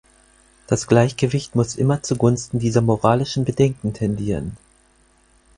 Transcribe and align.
Das 0.65 0.87
Gleichgewicht 0.87 1.53
muss 1.53 1.75
immer 1.75 2.01
zugunsten 2.01 2.57
dieser 2.57 2.81
moralischen 2.81 3.45
Bedenken 3.45 3.93
tendieren. 3.93 4.57